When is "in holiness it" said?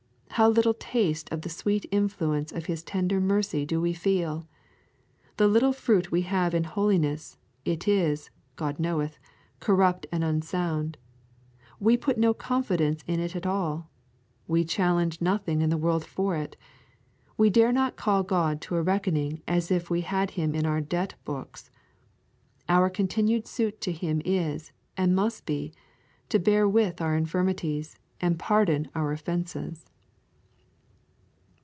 6.55-7.85